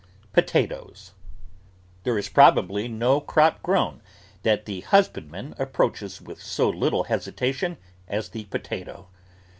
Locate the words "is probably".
2.17-2.87